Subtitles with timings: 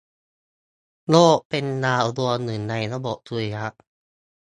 [1.09, 3.65] โลกเป็นดาวดวงหนึ่ง ในระบบสุริยะ